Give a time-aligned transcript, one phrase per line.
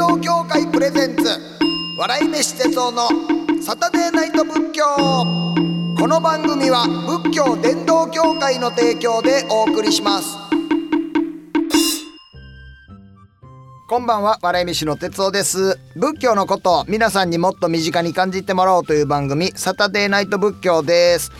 [0.00, 1.24] 道協会プレゼンツ
[1.98, 3.08] 笑い飯哲夫の
[3.60, 4.82] サタデーナイト仏教。
[5.98, 6.86] この番組は
[7.22, 10.38] 仏教伝道協会の提供でお送りします。
[13.90, 15.78] こんばんは笑い飯の哲夫です。
[15.96, 21.30] 仏教のことを皆さんにもっと身近に感じてもらおうという番組サタデーナイト仏教です。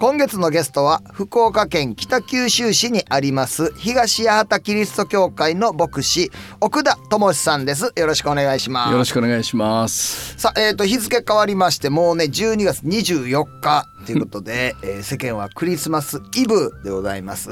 [0.00, 7.92] 今月のゲストは福岡県北九州市にあります東八幡キリスト教会の牧師奥田智さんです。
[7.94, 8.92] よろしくお願いします。
[8.92, 10.38] よろしくお願いします。
[10.38, 17.50] さあ、えー、と日付変わりましてもうね12月24日ということで、 えー世間はクリスマスイブでございます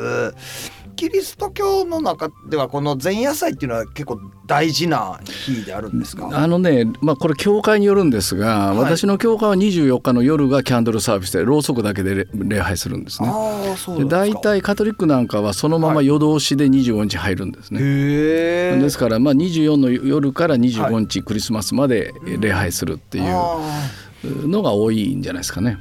[0.98, 6.28] キリスト教の中ではこの前夜祭っていうのは結構大事な日であるんですか？
[6.32, 8.78] あのね、まあ、これ教会によるんですが、はい。
[8.78, 13.30] 私の教会は24日の夜がキャンドルサービスでろうそくだけで礼礼拝するんですね。
[14.08, 17.78] 大体カトリックなんかはそのまま夜通しで25日入るんですね。
[17.80, 23.24] へえですからまあ24の夜から25日クリスマスまで礼拝するっていう
[24.24, 25.78] のが多いんじゃないですかね。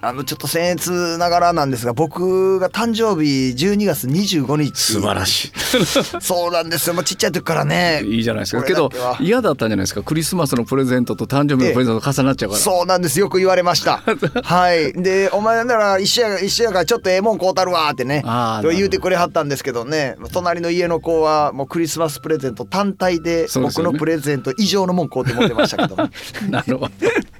[0.00, 5.52] あのちょっと僭越ながらなんですが僕が誕生日12月25日素晴らし
[6.20, 8.16] そうなんですよ、まあ、ちっちゃい時からねい。
[8.16, 8.62] いいじゃないですか。
[8.62, 10.02] こけど嫌だったんじゃないですか。
[10.02, 12.60] クリスマスのプレゼントと誕生日のプレゼントが重なっちゃうから。
[12.60, 14.02] そうなんですよく言われました
[14.42, 18.24] はいでお前なら一緒や一緒やからちょっとええもん買うたるわってね
[18.62, 25.96] 言うてくれはったんですけどね隣の家の子はもうクリスマスプレゼント単体で僕のプレゼント以上のもん買うて持ってましたけど、
[26.50, 26.92] なるほど。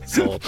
[0.06, 0.27] そう。
[0.27, 0.34] か。
[0.34, 0.41] いや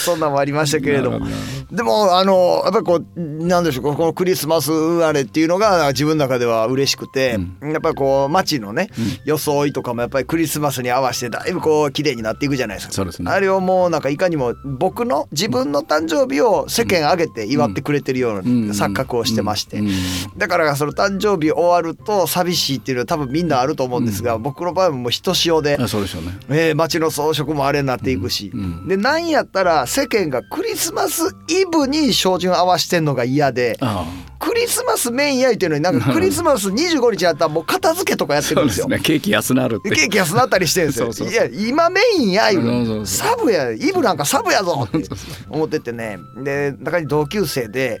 [0.00, 1.26] そんなんもありましたけれども。
[1.70, 4.72] でもあのやっぱりこうなんでしょうこのクリスマス
[5.04, 8.88] あれっていうのが自分の中では嬉しくて、やっぱりこう街のね、
[9.24, 12.92] 装いとかもやっぱりクリスマスに合わせてだいぶこう綺麗になっていくじゃないですか。
[12.92, 13.30] そうですね。
[13.30, 18.68] あれをもうなんかいかにも僕の自分の誕生日を世間挙げて祝ってくれてるよううん。
[18.68, 19.78] な錯覚をしてまして。
[19.78, 19.88] うん。
[19.88, 19.92] うん。
[20.36, 26.38] だからその誕生日終わると寂しいっていうのは多分みんなあると思うんですが、僕の場合はもうひとしおであそうでしょうね。
[26.48, 28.60] えー、街の装飾もあれになっていくし、うん。
[28.60, 28.88] うん。
[28.88, 34.06] でなんやったら世間がクリスマスイブに照準合わしてんのが嫌であ
[34.38, 38.86] クリスマスメインやいてるのになんかクリスマス25日やったらもう片付けとかやってそうんですよ。
[38.86, 39.00] すね。
[39.00, 39.90] ケーキ安なるって。
[39.90, 41.12] でケーキ安なったりしてるんですよ。
[41.12, 42.64] そうそういや今メインや言う。
[42.64, 43.06] のそうそうそう。
[43.06, 45.08] サブやイブなんかサブやぞって。
[45.48, 46.18] 思っててね。
[46.42, 48.00] で中に同級生で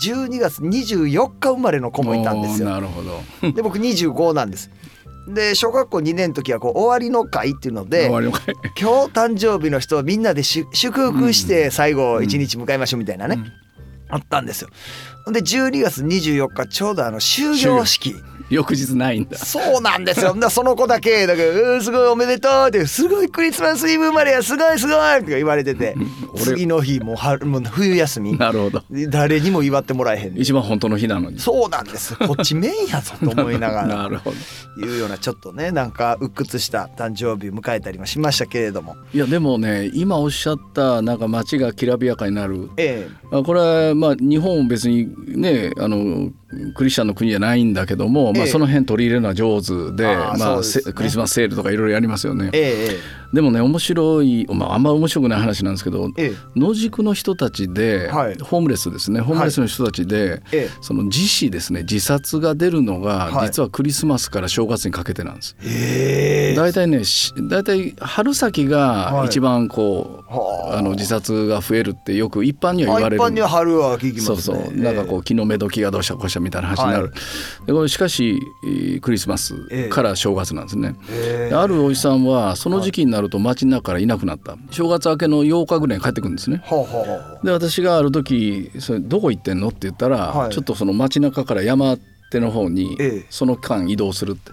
[0.00, 2.70] 12月24日生まれの子もいたんですよ。
[2.70, 3.52] なるほど。
[3.52, 4.70] で僕25なんです。
[5.28, 8.28] で小学校2年の時はこう終わりの会っていうので今日
[9.12, 13.38] 誕生日の人をみんなでし祝福して最後一日迎えましょうみたいなね、
[14.08, 14.68] あったんですよ。
[15.32, 18.14] で12月24日ちょうどあの終業式
[18.50, 19.38] 翌日ないんだ。
[19.38, 20.34] そうなんですよ。
[20.34, 25.94] だその子だけだからうーすごいおめでとうってすごいクリスマスイブ生まれやすごいすごいとか言われてて
[26.32, 28.38] 俺次の日もう春もう冬休み。
[28.38, 28.82] なるほど。
[29.08, 30.38] 誰にも祝ってもらえへん。
[30.38, 31.38] 一番本当の日なのに。
[31.38, 33.86] そうなんですこっちメインやぞと思いながら。
[34.04, 34.86] なるほど。
[34.86, 38.96] いうようなちょっとねなんか鬱屈した誕生日迎えたりもしましたけれども。
[39.12, 42.70] いやでもね今おっしゃったなんか街がきらびやかになる。
[42.76, 46.30] えあこれはまあ日本別にねあの
[46.74, 48.50] クリスチャンの国じゃないんだけども、まあ、ええ。
[48.50, 50.62] その辺取り入れるのは上手でまあね。
[50.62, 52.50] せクリスマスセールとかいろいろやりますよね。
[52.52, 52.58] え。
[52.58, 52.88] え
[53.20, 56.58] えでもね面白い、まあ、あんま面白くない話なんですけどええ。
[56.58, 58.38] 野宿の人たちで、はい。
[58.38, 59.20] ホームレスですね。
[59.20, 60.70] ホームレスの人たちで、ええ。
[60.80, 61.80] その自死ですね。
[61.82, 63.46] 自殺が出るのが、はい。
[63.46, 65.56] 実はクリスマスから正月にかけてなんです。
[65.64, 66.56] ええ。
[66.56, 70.78] 大体ねし大体春先が一番こう、はあ。
[70.78, 74.36] あの自殺が増えるってよく一般にはまあ言われる一般には春は聞きますね。
[74.36, 74.76] そうそう。
[74.76, 77.66] なんかこう気の目時がどうしたこうしたみたいな話になる、はい。
[77.66, 79.54] でこれしかしえークリスマス
[79.90, 80.94] から正月なんですね、
[81.52, 84.56] あるおじさんはその時期になると街の中からいなくなった。
[84.70, 86.62] 正月明けの8日ぐらいに帰ってくるんですね。
[86.64, 90.50] ほうほうほうで私がある時「それどこ行ってんの?」って言ったら、はい。
[90.50, 91.96] ちょっとその街中から山
[92.30, 93.26] 手の方にええ。
[93.30, 94.50] その間移動するって、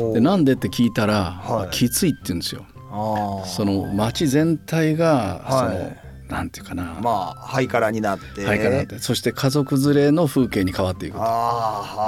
[0.00, 0.14] ほう。
[0.14, 1.74] でなんでって聞いたら、はい。
[1.74, 2.64] きついって言うんですよ。
[2.94, 5.76] ああその街全体が、はい。
[5.78, 8.44] そのなんていうかな、まあハイカラになって。
[8.44, 8.98] はいかなって。
[8.98, 11.18] そして家族連れの風景に変わっていくと。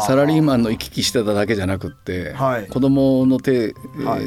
[0.07, 2.67] サラリーマンの行き来してただけじじゃなくって、はい。
[2.69, 3.75] 子供の手、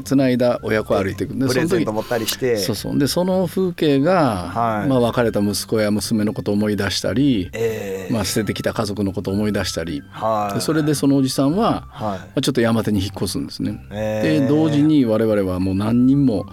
[0.03, 0.37] つない。
[0.37, 1.35] だ親子を歩いていく。
[1.35, 2.57] でプレゼントその持ったりして。
[2.57, 2.99] 時そうそう。
[2.99, 4.89] でその風景が、はい。
[4.89, 7.59] まあ、別れた息子や娘のことを思い出したり、え
[7.93, 10.55] えまあ、捨ててきた家族のことを思い出したり、はい。
[10.55, 12.19] でそれでそのおじさんは、はい。
[12.19, 13.79] まあちょっと山手に引っ越すんですね。
[13.91, 14.41] えー。
[14.41, 16.45] で同時に我々はもう何人も、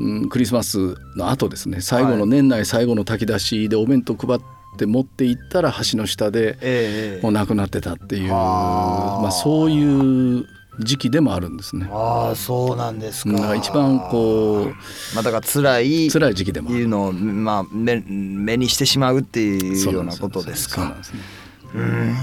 [0.00, 1.80] うん、クリスマスの後ですね。
[1.80, 2.18] 最後はい。
[2.18, 4.40] の年内最後の炊き出しでお弁当配っ
[4.76, 10.46] て持って行ったら橋の下でええもう亡くなってたっていう、まあ、そういう
[10.78, 11.88] 時期でもあるんですね。
[11.90, 13.54] ああそうなんですか。
[13.54, 14.72] 一番こ
[15.14, 20.96] まあだから辛いう辛い時期でもいうのをまあ目目にしてしまうっていうようなことですか。
[21.02, 22.16] そうなん。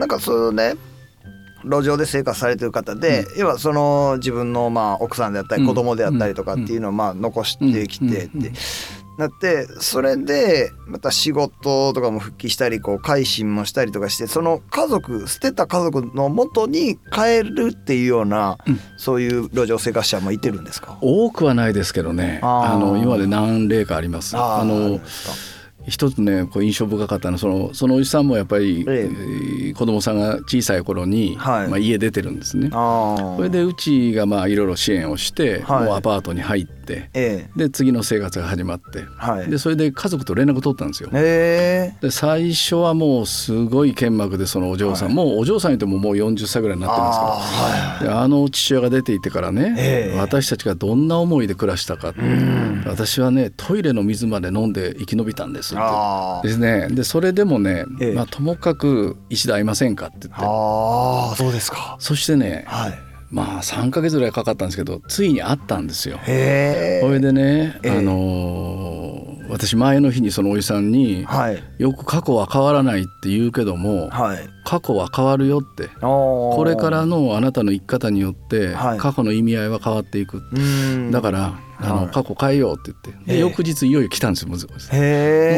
[0.00, 0.74] なんかそうね
[1.64, 8.52] 路上で生活されてる方で、要はその自分のまあ奥さんであったり子供であったりとかっていうのをまあ残してきてって
[9.18, 18.80] なってそれでまた仕事とかも復帰したりこう改心もしたりとかしてその家族捨てた家族の元に帰るっていうような、うん。
[18.96, 20.96] そういう路上生活者もいてるんですか？
[21.00, 22.40] 多くはないですけどね。
[22.42, 24.36] あの今まで何例かあります。
[24.36, 25.51] あーあのですか？
[25.86, 28.94] 一つねこう印象深かったのはそのそのおじさんもやっぱり、ええ。
[29.04, 31.68] えー子供さんが小さい頃に、はい。
[31.68, 32.70] まあ、家出てるんですね。
[32.70, 35.84] それでうちがまあいろいろ支援をして、はい。
[35.84, 39.50] もうアパートに入ってえで次の生活が始まってえはい。
[39.50, 41.10] でそれで家族と連絡取ったんですよ。
[41.14, 41.94] え。
[42.00, 45.16] で最初はもうすごい剣幕でそのお嬢さん、はい。
[45.16, 50.18] もうお嬢さん言ってももう40歳ぐらいになってますけどあであの父親が出ていってからね、ええ。
[50.18, 52.14] 私たちがどんな思いで暮らしたか
[52.86, 56.46] 私はねトイレの水まで飲んで生き延びたんですってあー。
[56.46, 56.88] ですね。
[56.90, 58.14] でそれでもね、ええ。
[58.14, 60.44] まあ、ともかく一度会いませんかって言って。
[60.44, 61.96] ああそうですか。
[61.98, 62.98] そしてねはい。
[63.30, 66.18] まあ3ヶ月ぐらいかかったんですけどついに会ったんですよ。
[66.26, 67.90] へえそれでね、ええ。
[67.98, 71.62] あのー私前の日にそのおじさんにはい。
[71.78, 74.38] よく過去は変わらないって言うけどもはい。
[74.64, 75.88] 過去は変わるよって。
[76.00, 78.98] ここれからのあなたの生き方によってはい。
[78.98, 80.42] 過去の意味合いは変わっていく、
[81.10, 82.06] だからあの、はい。
[82.08, 83.32] 過去変えようって言って。
[83.32, 83.40] で、ええ。
[83.40, 84.58] 翌日いよいよ来たんですよもう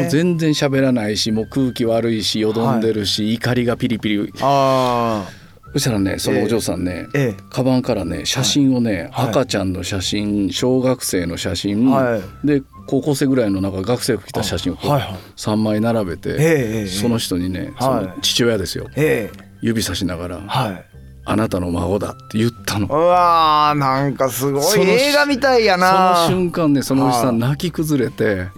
[0.09, 4.31] 全然喋らないしもう空気悪いしよどんでるし、怒りがピリピリ。
[4.41, 5.25] あ
[5.73, 7.43] そしたらねそのお嬢さんね、ええ。
[7.49, 9.29] カバンからね写真をね、はい。
[9.29, 12.47] 赤ちゃんの写真小学生の写真、はい。
[12.47, 15.13] で高校生ぐらいのなんか学生服着た写真をこうはいはい。
[15.35, 18.05] 3枚並べて、その人にね、そはい。
[18.05, 18.87] の父親ですよ。
[18.95, 19.45] ええ。
[19.61, 20.85] 指さしながら「はい
[21.25, 22.87] あなたの孫だ」って言ったの。
[22.87, 22.93] う。
[22.93, 27.35] わーなんかすごい映画みたいやそなの瞬間ねそのおじさはい。
[27.35, 28.49] ん泣き崩れて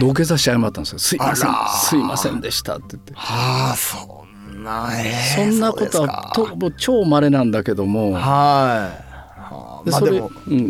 [0.00, 1.50] 土下座して謝ったんですよ「すいません。
[1.88, 3.12] すいませんでした」って言って。
[3.14, 4.24] はあそ
[4.54, 8.12] んなえそんなことはと超稀なんだけども。
[8.12, 8.20] はい。
[8.20, 9.08] はあ
[9.84, 10.28] でそれま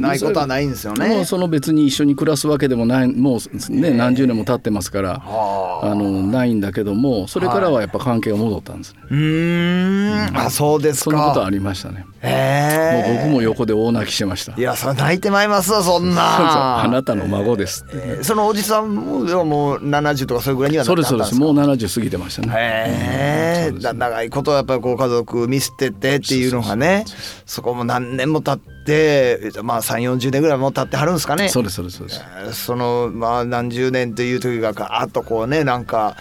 [0.09, 5.87] ないことはないんですよもねうその別に一緒に暮らすわけでもないもうね何十年も経ってますからはあ。
[5.93, 9.00] あのないんだけどもそれからはやっぱ関係が戻ったんですね。
[9.11, 10.37] うーん。
[10.39, 11.11] あそうですか。
[11.11, 12.05] そんなことありましたね。
[12.23, 14.53] えう僕も横で大泣きしてました。
[14.56, 17.85] いやそれ泣いてまいりますわそんな あなたの孫です。
[17.93, 21.15] えーそのおじさんもでももう70とかそれぐらいにはなそったんですか？
[21.17, 22.53] うですそうですもう70過ぎてましたね。
[22.56, 27.05] へえ、うんそうですだ長いことやっぱりこう家族見捨ててっていうのがね
[27.47, 32.21] そこも何年も経ってまあ3 4 0年ぐらいもう経ってはるんですかねそうですそうですそうです。
[32.44, 36.17] えーそのまあ何十年という時がガーッとこうねなんか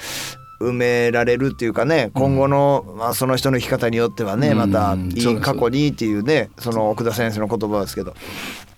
[0.60, 4.58] 埋められるっていうかね今後の、まあ、その人の生き方によってはねうん。
[4.58, 8.16] またうんいい過去にっていうねその奥田先生の言葉ですけど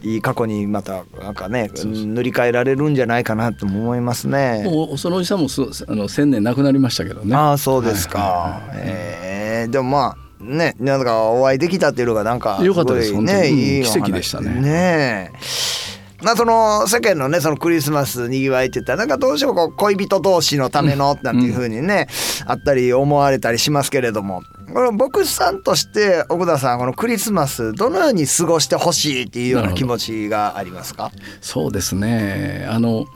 [0.01, 4.63] いい過去にまたなんかね塗り替えられるんじゃないかなとも思いますね。
[4.65, 7.35] もうそのおじさんもすあの千年亡くなりましたけどね。
[7.35, 8.19] ああそうですか。
[8.19, 9.65] はいはいえ。
[9.67, 14.61] ーでもまあねなんかお会いできたっていうのがなんかよかったですごいねうん奇跡でしたね。
[14.61, 15.78] ねえ
[16.21, 22.07] まあその世間のねそのクリスマスにぎわいって言ったらなんかどうしてもこう恋人同士のためのなんていうふうにね、
[22.45, 24.43] あったり思われたりしますけれども。
[24.71, 31.11] この牧師さんとして奥田さんこのクリスマスどのように過ごしてほしいっていうような気持ちがありますか？
[31.41, 32.67] そうですね。
[32.69, 33.07] あの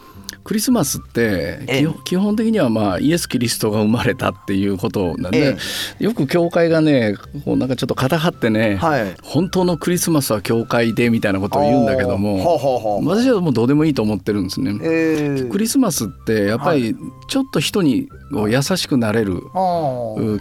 [0.44, 1.88] クリスマスってええ。
[2.04, 5.56] 基本的にはまあイエス・キリストが生まれたっていうことなんで、
[6.00, 9.16] よく教会がねこうなんかちょっと肩張ってね、はい。
[9.24, 12.60] 本当のクリスマスは教会でみたいなことを言うんだけども
[13.06, 14.78] 私はもうどうでもいいと思ってるんですね。
[14.84, 16.96] えークリスマスってやっぱり
[17.28, 19.42] ちょっと人に優しくなれる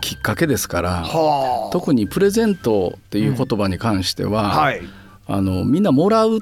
[0.01, 1.05] きっかけですから
[1.71, 4.83] 特にプレゼントっていう言葉に関しては、はい。
[5.29, 6.41] あのみんなもらう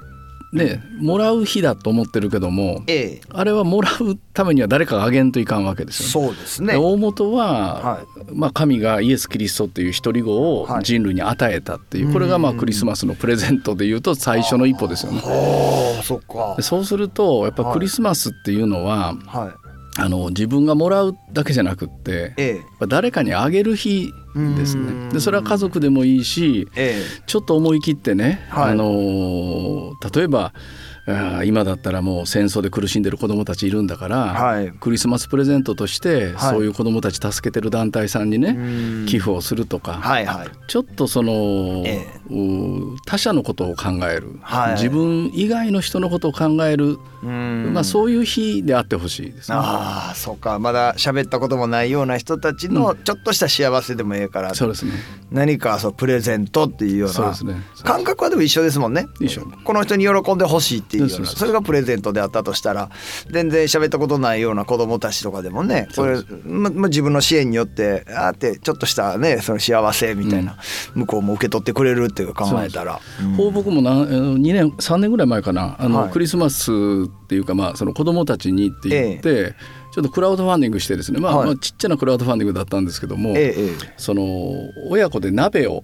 [0.53, 3.21] ねもらう日だと思ってるけどもええ。
[3.31, 6.29] あれはもらうためには誰かがあげんといかんわけですよね。
[6.29, 6.73] そうですね。
[6.73, 8.01] で大元は、は
[8.33, 15.23] まあ、神がイエス・キリストっていう一人子をはい人類に与えたっていう、これがまあクリスマスのプレゼントでいうと最初の一歩ですよね。
[15.25, 16.55] ああそっか。
[16.57, 17.73] でそうするとやっぱはい。
[17.75, 19.60] クリスマスっていうのは、はい
[19.99, 22.87] あの自分がもらうだけじゃなくってええ。
[22.87, 24.13] 誰かにあげる日
[24.57, 25.09] ですうん。
[25.09, 25.13] ね。
[25.13, 27.03] でそれは家族でもいいしえ。
[27.27, 28.73] ちょっと思い切ってね、はい。
[28.73, 30.53] あのー例えば
[31.07, 34.73] あー今だったらもう戦争で苦しんでる子どもたちいるんだから、はい。
[34.73, 36.55] クリスマスプレゼントとして、はい。
[36.55, 39.07] そういう子どもたち助けてる団体さんにねうん。
[39.07, 40.49] 寄付をするとか、はいはい。
[40.69, 44.73] ちょっとその、えう他者のことを考える、はい。
[44.75, 47.73] 自分以外の人のことを考える、うん。
[47.75, 49.57] まあ、そういう日であってほしいですね。
[49.59, 50.59] ああそうか。
[50.59, 54.55] まだ喋ったこともないような人たちのちょっとした幸せでもえええから。
[54.55, 54.93] そうですね。
[55.31, 57.55] 何かそうプレゼントっていうようなそうですね。
[57.83, 59.07] 感覚はでも一緒ですもんね。
[59.21, 59.47] 一緒。
[59.65, 62.91] この人に喜んでほしいっていうようなそれがプレゼントであったとしたら
[63.31, 70.57] 全然喋ったことないような子供たちとかでもねこれ、まま、自分の支援によってあーってちょっとしたねその幸せみたいな、
[70.95, 73.01] 向こうも受け取ってくれるっていう考えたら。
[73.21, 73.35] うん。
[73.35, 75.77] 放牧もな2年3年ぐらい前かな。
[75.79, 76.11] あの、はい。
[76.11, 79.55] クリスマスっていうか、まあ、その子供たちにって言って、
[79.93, 81.47] ちょっとクラウドファンディングしてですね、まあはい。
[81.47, 83.95] まあ、ちっちゃなクラウドファンディングだったんですけども、ええええ。
[83.97, 84.25] その
[84.89, 85.83] 親子で鍋を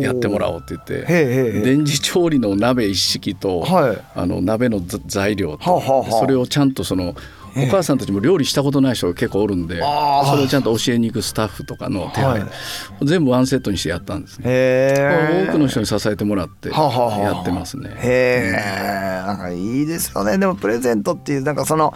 [0.00, 1.02] やってもらおうって言って
[1.62, 3.98] 電磁調理の鍋一式と、はい。
[4.14, 6.10] あの鍋のざ材料と、はあはあはあ。
[6.20, 7.14] それをちゃんとその
[7.56, 12.50] お母さんたちも料理したことない人が結構おるんで、それをちゃんと教えに行くスタッフとかの手配、はい。
[13.02, 14.94] 全部ワンセットにしてやったんですね。
[15.48, 17.90] 多くの人に支えてもらってやってますね。
[17.96, 20.38] へえなんかいいですよね。
[20.38, 21.92] でもプレゼントっていうなんかその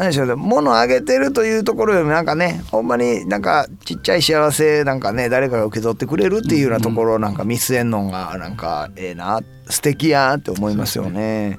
[0.00, 11.58] 何でしょうね物あげてるというところよりもなんかねほんまになんかちっちゃい幸せなんかね誰かが受け取ってくれるっていうようなところなんか見据えんのがなんかええな素敵やって思いますよね。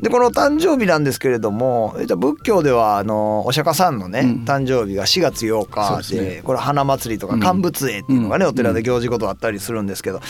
[0.00, 4.44] でこの誕生日なんですけれどもえっと仏教ではあのお釈迦さんのね、うん。
[4.44, 6.42] 誕生日が4月8そう日でね。
[6.44, 7.40] これ花祭りとかうん。
[7.40, 8.50] 乾物会っていうのがね、うん。
[8.50, 10.20] お寺で行事ことあったりするんですけど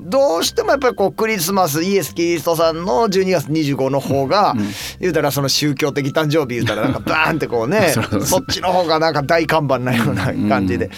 [0.00, 4.68] どうしてもやっぱりこうクリスマスイエス・キリストさんの12月25の方が、うん。
[5.00, 7.92] 言うたらその宗教的誕生日言うたらなんかバーンってこうね
[8.24, 10.90] そっちの方がなんか大看板なような感じで、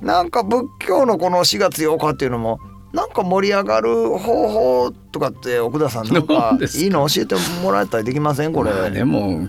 [0.00, 2.60] なんか仏教のこの4月8日っていうのも
[2.92, 6.58] なんか盛り上がる方法とかって奥田さんなんなか？
[6.60, 8.52] いいの教えてもらえたりできません？
[8.52, 8.70] これ。
[8.70, 9.48] まあでも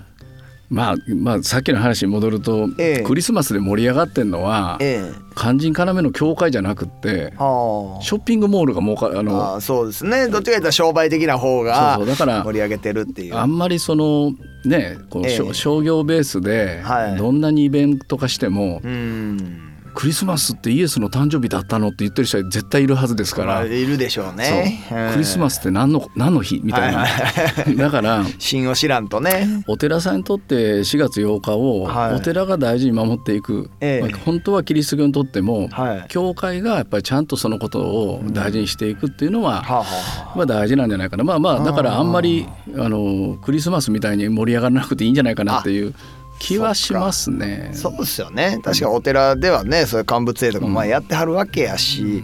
[0.69, 13.35] まあまあさっきの話に戻ると、ええクリスマスで盛り上がってんのは、ええ肝心要の教会じゃなくってはあショッピングモールが儲かあのああそうですねどっちかというと商売的な方がそうそうだから盛り上げてるっていう。
[13.35, 14.31] あんまりその
[14.65, 24.83] ねこう、ええ商商業ベースではいどんなにイベント化しても、うんクリスマスってイエスの誕生日だったのって言ってる人は絶対いるはずですから、まあいるでしょうね。
[24.89, 25.11] そう。
[25.13, 29.63] クリスマススって何の何の日みたいな、はいだから芯を知らんとね。
[29.67, 32.13] お寺さんにとって4月8日をはい。
[32.15, 34.09] お寺が大事に守っていく、ええ。
[34.09, 36.05] まあ本当はキリスト教にとっても、はい。
[36.09, 39.85] 教会がやっぱりちゃんとそのことを大事にしていくっていうのは、はあは
[40.33, 41.23] あまあ、大事なんじゃないかな。
[41.23, 45.93] まあまあだからあんまりあのクリスマスみたいに盛り上がらなくていいんじゃないかなっていう
[46.39, 47.71] 気はしますね。
[47.73, 48.59] そうですよね。
[48.63, 52.23] 確かにお寺ではねそういう乾物絵とかまあやってはるわけやし、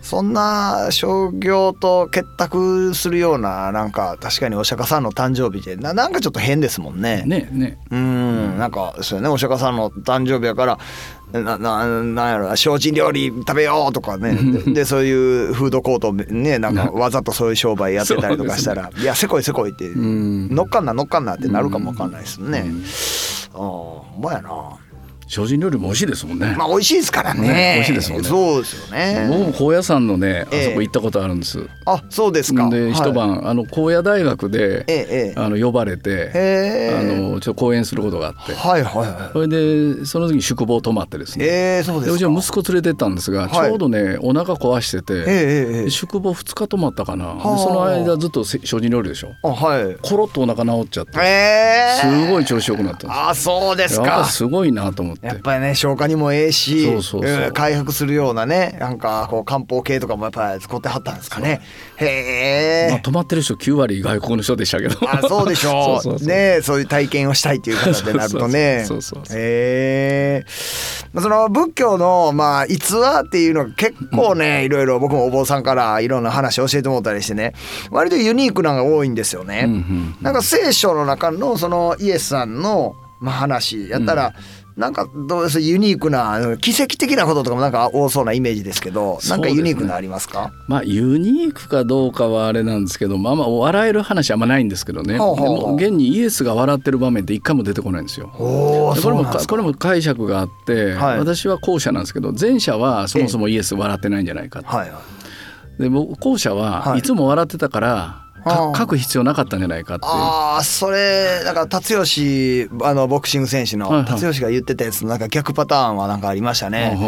[0.00, 7.24] そんな商業と結託するようななんか確かにお釈迦さんの誕生日でななんかちょっと変ですもんね。
[7.26, 7.78] ねね。
[7.90, 8.58] うん。
[8.58, 9.28] なんかそうよね。
[9.28, 10.78] お釈迦さんの誕生日やから
[11.32, 14.34] なななんやろな精進料理食べようとかね。
[14.62, 20.48] ででそういうフードコートねなんかわざとそういう商売やってたりとかしたら、いやせこいせこいって、ん。
[20.54, 22.64] 乗っかんな乗っかんなってなるかもわかんないですね。
[23.58, 24.87] ああほんまやな。
[25.28, 26.54] 精進料理も美味しいですもんね。
[26.56, 27.48] まあ美味しいですからね。
[27.48, 29.26] ね美味しいですもんねそうですよね。
[29.30, 31.60] 僕も高野山のねあええそこ行ったことあるんです。
[31.84, 32.68] あそうですか。
[32.70, 37.20] で一晩、あの高野大学で、ええええあの呼ばれてへあえ。
[37.20, 39.32] のちょっと講演することがあってはいはいはい。
[39.32, 41.48] それでその時に宿坊泊まってですね、え
[41.80, 42.30] えそうでですうちか。
[42.30, 49.96] の息子連れてったんですが、はいちょうどねお腹壊してて、ええええええ宿坊2日泊まったかな、その間ずっとせ精進料理でしょあはい。
[50.00, 54.24] コロッとお腹治っちゃって、ええすごい調子よくなったんですあそうですか。
[54.24, 56.86] すごいなと思ってやっぱりね消化にもええし
[57.52, 61.60] 回復するようなねなんかこう漢方系とかもやっぱり使ってはったんですかね。
[61.96, 64.96] へえ、まあ、泊まってる人9割外国の人でしたけど。
[65.10, 66.02] あそうでしょう。
[66.02, 66.28] そうそうそう。
[66.28, 68.86] ねそういう体験をしたいっていう方でなるとね。
[69.30, 70.44] へえ。
[71.12, 77.54] まあその仏教のまあ逸話っていうのが結構ね、いろいろ僕もお坊さんからいろんな話教えてもらったりしてね
[77.90, 79.64] 割とユニークなのが多いんですよね。
[79.66, 84.32] うんうんなんか聖書の中のそのイエスさんのまあ話やったら、
[84.78, 85.60] なんかどうです？
[85.60, 90.52] ユニークな奇跡的なこととかもなんか多そうなイメージですけどなんかユニークなありますか？
[90.68, 95.14] まあユニークかどうかはあれなんですけどまあまあ笑える話はあんまないんですけどね。
[95.14, 98.28] でも現にイエスが笑ってる場面って一回も出てこないんですよ。
[98.28, 101.18] これもこれも解釈があって、はい。
[101.18, 104.68] 私は後者なんですけど前者はそもそもイエス笑ってないんじゃないかって。
[104.68, 105.00] はいは
[105.78, 105.82] い。
[105.82, 107.00] で僕後者ははい。
[107.00, 108.27] いつも笑ってたから、はあか
[108.76, 110.06] 書く必要なかったんじゃないかって。
[110.06, 114.06] ああそれなんか達吉あのボクシング選手のはいはい。
[114.06, 116.98] 達吉が言ってたやつのなんか逆パターンはなんかありましたね。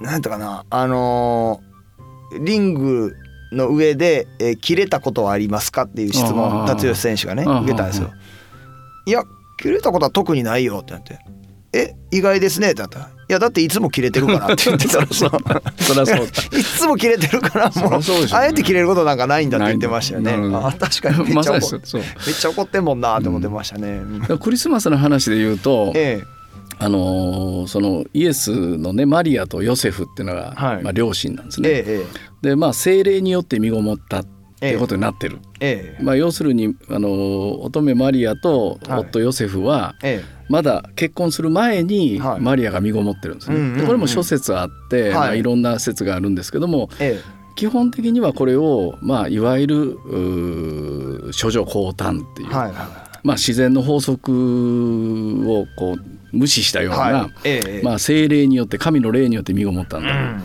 [0.00, 0.64] なんとかな。
[0.70, 3.14] あのーリング
[3.52, 8.10] の上で、えー切れたことはありますかっていう質問達吉選手がね受けたんですよ。
[8.12, 8.16] あ。
[9.06, 9.22] いや
[9.58, 11.18] 切れたことは特にないよってなって
[11.72, 12.98] 「え意外ですね」ってなった。
[12.98, 16.22] ら「いやだっていつも切れてるから」って言ってたら そりゃそうだ。
[16.58, 18.06] いつも切れてるからもうね。
[18.32, 20.32] あえて切れることなんかないんだって言ってましたよね。
[20.54, 21.24] あ確かに。
[21.26, 21.82] めっまちゃ怒めっ
[22.34, 24.00] ちゃ怒ってんもんなって思ってましたね。
[24.28, 24.38] うん。
[24.38, 26.36] クリスマスの話で言うと、ええ。
[26.78, 30.82] あのーそのイエスのねマリアとヨセフっていうのが、はい。
[30.82, 31.68] まあ、両親なんですね。
[31.70, 34.26] ええでまあ精霊によって身ごもったっ
[34.68, 35.38] ていうことになってる。
[35.60, 36.02] ええ。
[36.02, 39.00] まあ、要するにあのー乙女マリアとはい。
[39.00, 40.36] 夫ヨセフは、ええ。
[40.48, 42.40] まだ結婚する前にはい。
[42.40, 43.80] マリアが身ごもってるんですね。
[43.80, 45.12] でこれも諸説あって、はい。
[45.14, 47.20] まあ、いろんな説があるんですけどもえ
[47.56, 49.98] 基本的にはこれを、まあ、いわゆる
[51.40, 52.74] 処女降誕っていう、えはいはい。
[53.22, 57.48] まあ、自然の法則をこう無視したような、はい。
[57.48, 60.42] ええまあ、精霊によって神の霊によって身ごもったんだ、うん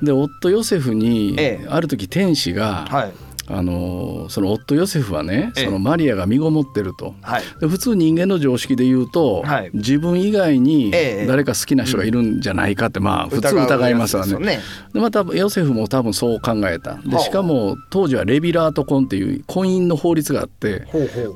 [0.00, 0.04] うん。
[0.04, 1.66] で夫ヨセフに、ええ。
[1.68, 3.12] ある時天使が、はい
[3.52, 5.64] あのその夫ヨセフはね、ええ。
[5.64, 7.14] そのマリアが身ごもってると。
[7.22, 7.42] はい。
[7.60, 9.70] で普通人間の常識で言うと、はい。
[9.74, 11.26] 自分以外にええ。
[11.26, 14.32] 誰か好きな人がいるんじゃないかって、まあ普通疑いますわね。
[14.32, 14.62] ですよ
[14.94, 16.94] でまたヨセフも多分そう考えた。
[16.94, 17.24] ではあ。
[17.24, 20.86] しかも当時はレビラート婚っていう婚姻の法律があって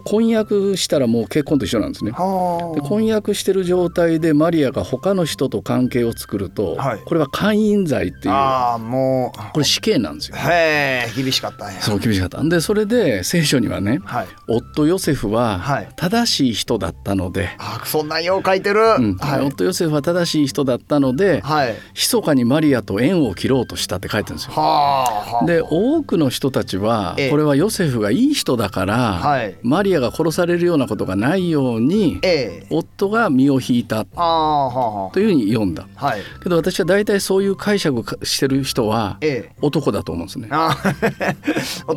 [0.05, 2.13] 婚約したらもう結婚と一緒なんですね。
[2.13, 7.01] はで婚約してる状態でマリアが他の人と関係を作ると、はい。
[7.01, 8.35] これは姦淫罪っていう。
[8.35, 9.53] ああもう。
[9.53, 10.37] これ死刑なんですよ。
[10.37, 11.81] へえ厳しかったんや。
[11.81, 12.43] そう厳しかった。
[12.43, 14.27] でそれで聖書にはねはい。
[14.47, 15.89] 夫ヨセフははい。
[15.97, 19.17] 正しい人だったので、あそんなんよう書いてる、うん。
[19.17, 19.41] はい。
[19.41, 21.75] 夫ヨセフは正しい人だったので、はい。
[21.95, 24.53] 密かにマリアと縁を切ろうとしたって書いてるんですよ。
[24.55, 27.31] はで多くの人たちはええ。
[27.31, 29.57] これはヨセフがいい人だから、はい。
[29.63, 32.67] マリアが殺されるようなことがないようにええ。
[32.71, 34.05] 夫が身を引いた。
[34.05, 35.87] というふうに読んだ。
[35.97, 36.21] あはい。
[36.43, 39.53] けど私は大体そういう解釈してる人はええ。
[39.61, 40.49] 男だと思うんですね。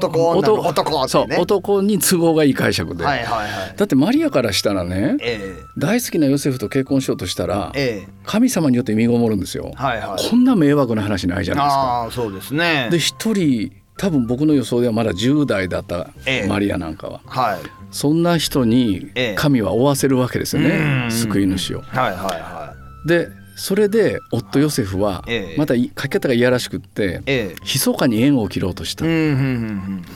[0.06, 1.38] あ男男そうね。
[1.38, 3.76] 男に都合がいい解釈で、はいはいはい。
[3.76, 8.08] だってマリアからしたらねえ大好きなヨセフと結婚しようとしたらええ。
[8.08, 9.72] え神様によって身ごもるんですよ。
[9.76, 10.30] はいはい。
[10.30, 11.82] こんな迷惑な話ないじゃないですか。
[11.82, 12.90] ああそうですね。
[12.92, 16.48] で一人多分僕の予想ではまだ10代だったええ。
[16.48, 17.60] マリアなんかは、はい。
[17.92, 19.36] そんな人にええ。
[19.36, 21.12] 神は追わせるわけですようねん。
[21.12, 21.82] 救い主を。
[21.82, 22.74] はいはいは
[23.06, 25.58] でそれで夫ヨセフはええ。
[25.58, 27.56] また書き方がいやらしくっていええ。
[27.64, 29.04] 密かに縁を切ろうとした。
[29.04, 30.12] うんうんうんこ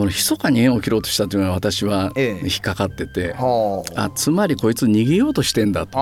[0.00, 2.46] の密かに縁を切ろうとしたというのは私はええ。
[2.46, 4.04] 引っかかってて、うんはあ。
[4.04, 5.98] あつまりこいつ逃げようとしてんだと。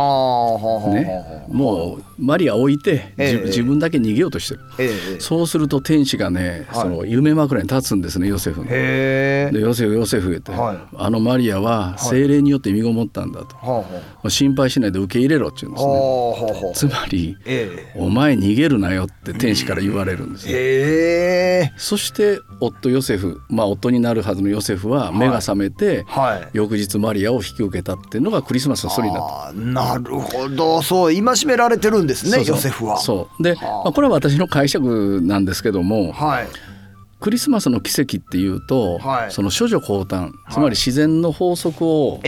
[0.92, 3.46] ね、もうマリア置いて自,、ええ。
[3.46, 5.20] 自分だけ逃げようとしてる、ええ。
[5.20, 6.82] そうすると天使がね、はい。
[6.82, 8.68] その夢枕に立つんですねヨセフの。
[8.68, 10.78] でヨセフヨセフ言って、はい。
[10.96, 13.86] あのマリアは精霊によって身ごもったんだと、はあはも
[14.24, 15.80] う心配しないで受け入れろって言うんで
[16.76, 16.90] すね。
[16.90, 20.60] つまりえお前逃げるなよって天使から言われるんですえよへ
[21.64, 21.72] え。
[21.76, 26.48] そして夫ヨセフまあ夫になるはずのヨセフは目が覚めて、はい。
[26.52, 29.48] 翌日マリアを引き受けたっていうのがクリスマスのストーリーになった。
[29.48, 30.82] あーなるほど。
[30.82, 32.98] そう戒められてるんですねヨセフは。
[32.98, 33.42] そう。
[33.42, 33.84] で、はあ。
[33.84, 36.46] まあ、これは私の解釈なんですけどもはい。
[37.20, 39.30] クリスマスの奇跡っていうと、はい。
[39.30, 42.20] その処女降誕つまり自然の法則を、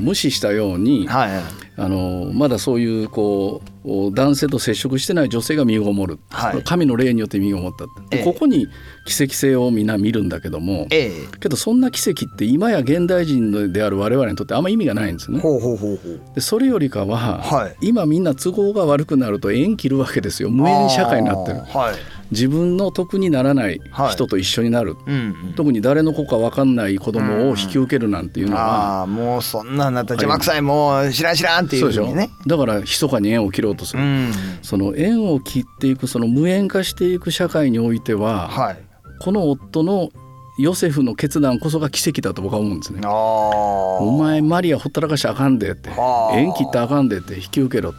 [0.00, 1.30] 無視したように、はい
[1.76, 6.62] あのまだそういうこう男性と接触してない女性が身ごもる、はい。
[6.62, 8.24] 神の霊によって身ごもったええ。
[8.24, 8.68] ここに
[9.06, 11.10] 奇跡性をみんな見るんだけども、え
[11.40, 15.38] けどそんな奇跡って今や現代人である我々にとってあんま意味がないんですね。
[15.38, 16.20] えほうほうほうほう。
[16.34, 17.76] でそれよりかは、はい。
[17.80, 20.50] 今みんな都合が悪くなると縁切るわけですよ。
[20.50, 21.58] 無縁社会になってる。
[21.58, 25.54] はい自分の得にならない人と一緒になる、うんうん。
[25.54, 30.62] 特に誰の子か分かんない子供を引き受けるなんていうのは、ああもうそんなんなったら邪魔くさい。
[30.62, 32.30] もう知らん知らんっていうふうにね。
[32.46, 34.32] だから密かに縁を切ろうとする、うん。
[34.62, 38.78] その縁を切っていくその無縁化していく社会においては、はい。
[39.20, 40.10] この夫の
[40.56, 43.00] ヨセフの決断こそが奇跡だと僕は思うんですね。
[43.04, 46.38] お前マリアほったらかしあかんでってはあ。
[46.38, 47.92] 縁切ったらあかんでって引き受けろ。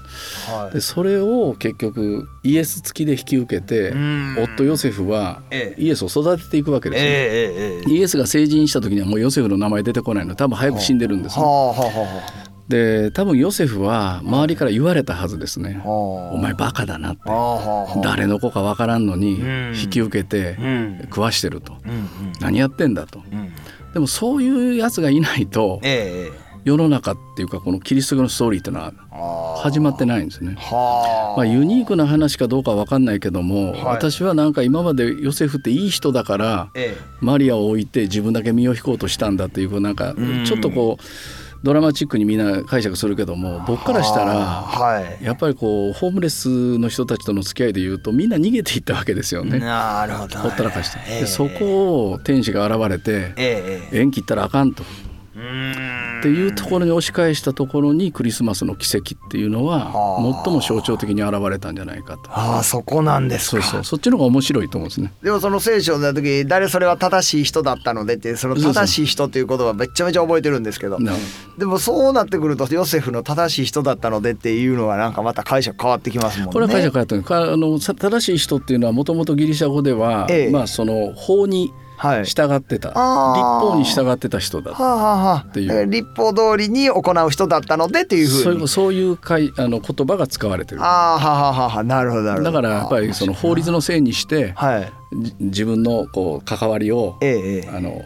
[0.47, 0.73] はい。
[0.73, 4.37] でそれを結局イエス付きで引き受けてうん。
[4.39, 5.81] 夫ヨセフはええ。
[5.81, 15.81] イエスを育てていくわけですよ、えええイエスが成人した時にはもうヨセフの名前出てこないの多分早く死んでるんです、はあはあはで多分ヨセフは周りから言われたはずですね。
[15.85, 17.21] お前バカだなって。
[18.03, 19.73] 誰の子かわからんのにうん。
[19.75, 20.99] 引き受けてうん。
[21.03, 21.77] 食わしてると。
[21.85, 22.09] うん
[22.41, 23.21] 何やってんだと。
[23.93, 25.79] でもそういうやつがいないと
[26.65, 30.55] 世の中っていうかこのキリスト教のストーリーってのはああ始まってないんですね。
[30.57, 33.83] はあまあ、ユニークな話かどうかわかんないけども、はい。
[33.83, 40.43] 私はなんか今までヨセフっていい人だからえマリアを置いて自分だけ身を引こうとしたんだっていうこうなんかうん。
[40.45, 41.03] ちょっとこう
[41.65, 45.23] ドラマチックにみんな解釈するけども僕からしたはあらはい。
[45.23, 49.57] やっぱりこうホームレスの人たちとの付き合いでいうとみんな逃げていったわけですよね。
[49.57, 51.19] なるほどほったらかして、ええ。
[51.21, 53.99] でそこを天使が現れてええええ。
[54.01, 54.83] 縁切ったらあかんと
[55.35, 60.43] っていうところに押し返したところにクリスマスの奇跡っていうのははあ。
[60.45, 62.31] 最も象徴的に現れたんじゃないかと。
[62.31, 63.61] ああそこなんですか。
[63.61, 63.83] そうそう。
[63.83, 65.11] そっちの方が面白いと思うんですね。
[65.21, 70.99] でもその聖書の時誰それは正しい人だったのでってその正しい人っていう言葉めっちゃめちゃ覚えてるんですけど。
[70.99, 71.11] な
[71.57, 76.53] でもそうなってくるとヨセフの正しい人だったのでっていうのがなんかまた解釈変わってきますもんね。
[76.53, 77.23] これは解釈変わってる。
[77.23, 80.49] かあのさ正しい人っていうのはもともとギリシャ語では、ええ。
[80.49, 81.84] まあその法にはい
[82.23, 83.61] 従ってた、あー。
[83.63, 85.51] 立法に従ってた人だはあはあはあ。
[85.53, 85.73] ていう。
[85.73, 88.43] えー立法通りに行う人だったのでっていうふに。
[88.43, 90.81] そうういうそういうかいあの言葉が使われてる。
[90.83, 91.69] ああはあはあはあ。
[91.69, 92.51] はあなるほどなるほど。
[92.51, 94.91] だからやっぱりその法律のせいにしてはい。
[95.21, 97.69] じ自分のこう関わりをええええ。
[97.75, 98.01] あの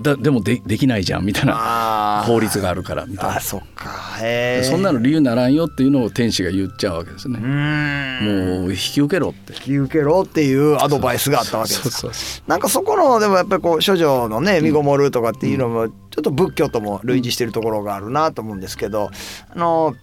[0.00, 4.18] だでもでできないじゃんみたいな法律があるからみたいあそっか。
[4.62, 7.38] そんなの理由ならんよっていうのを天使が言っちゃうわけですね。
[7.38, 7.42] う。
[7.42, 8.62] ーん。
[8.62, 9.52] もう引き受けろって。
[9.54, 12.14] 引き受けろっていうアドバイスがあったわけですかそうそう。
[12.14, 19.10] そなんかそこのでもやっぱりこう処女のね身ごもるとかっていうのもちょっと仏教とも類似してるところがあるなと思うんですけど
[19.50, 19.94] あの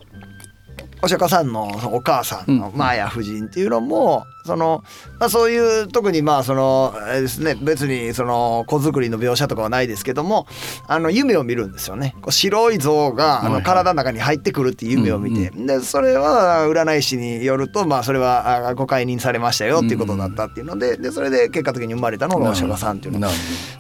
[1.01, 4.84] お釈迦さんのお母さんのマーヤ夫人っていうのもその、
[5.19, 10.47] まあ、そういう特にまあそのあれですね別にその子作りの描写とかはないですけども
[10.88, 12.15] あの夢を見るんですよね。
[12.21, 13.63] こう白い像があのはいはい。
[13.63, 23.27] 体の中に入ってくるっていう夢を見て、でそれは占い師によるとまあそれはあご解任されましたよっていうことだったっていうのででそれで結果的に生まれたのがお釈迦さんっていうの。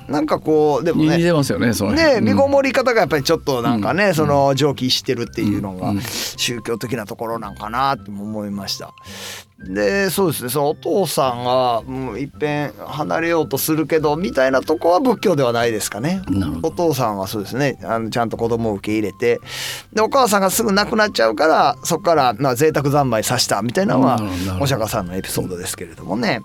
[0.07, 2.25] なんかこうでも似ねてますよねそのねうん。
[2.25, 6.01] 身ごもり方がやっぱりちょっとなんかね、うんその常軌してるっていうのがうん。
[6.01, 8.93] 宗教的なところなんかなっても思いました。
[9.57, 10.49] でそうですね。
[10.49, 16.21] そのお父さんがもういっぺん離れようとするけどみたいなとこは仏教ではないですかね。
[16.61, 17.79] お父さんはそうですね。
[17.83, 19.39] あのちゃんと子供を受け入れて。
[19.93, 24.19] でお母さんがすぐ亡くなっちゃうからそこからまあ贅沢三昧させたみたいなのは
[24.59, 26.41] お釈迦さんのエピソードですけれどもね。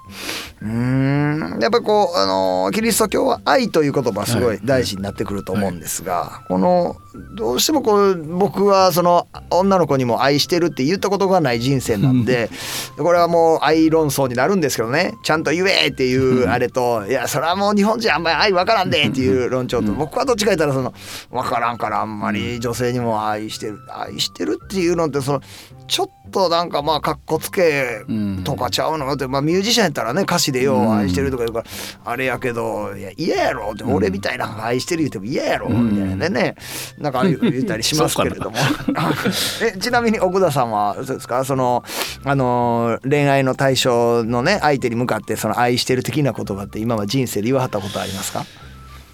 [0.63, 1.59] うーん。
[1.61, 6.95] やっぱりこうあのキリスト教は愛という言葉はすごい大事になってくると思うんですが、この
[7.37, 12.51] どうしてもこう僕はその女の子にも愛してるって言ったことがない人生なんで
[13.03, 15.15] これはもう愛論争になるんですけどね。
[15.23, 20.93] ちゃんと言えっていうあれといやそれはもう日本人あんまり愛わからんでっていう論調と僕はどっちか言ったらその
[21.31, 25.41] 分からんからあんまり女性にも愛してる愛してるっていうのってその
[25.89, 31.67] ちょっとなんかまあかっこつけうんとかちゃうのって、まあ、ミュージシャンやったらね歌詞でよう愛してるとか言うから、
[32.05, 36.55] あれやけどいや嫌やろって俺みたいな愛してる言っても嫌やろみたいなね、
[36.99, 38.57] なんか言ったりしますけれども。
[39.63, 41.45] えちなみに奥田さんはそうですか？
[41.45, 41.83] その
[42.25, 48.45] あの恋愛の対象のね相手に向かってその愛してる的な言葉って今は人生で言わはったことありますか？